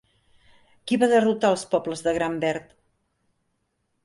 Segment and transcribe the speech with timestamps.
[0.91, 2.75] Qui va derrotar els pobles del Gran Verd?